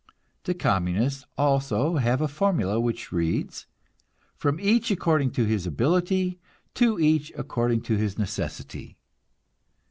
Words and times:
The 0.45 0.55
Communists 0.55 1.27
also 1.37 1.97
have 1.97 2.21
a 2.21 2.27
formula, 2.27 2.79
which 2.79 3.11
reads: 3.11 3.67
"From 4.35 4.59
each 4.59 4.89
according 4.89 5.29
to 5.33 5.45
his 5.45 5.67
ability, 5.67 6.39
to 6.73 6.99
each 6.99 7.31
according 7.37 7.81
to 7.81 7.97
his 7.97 8.17
necessity." 8.17 8.97